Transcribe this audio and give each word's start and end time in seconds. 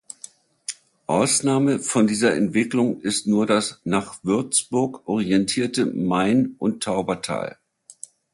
Ausnahme 1.05 1.77
von 1.77 2.07
dieser 2.07 2.33
Entwicklung 2.33 3.01
ist 3.01 3.27
nur 3.27 3.45
das 3.45 3.81
nach 3.83 4.17
Würzburg 4.23 5.07
orientierte 5.07 5.85
Main- 5.85 6.55
und 6.57 6.81
Taubertal. 6.81 7.59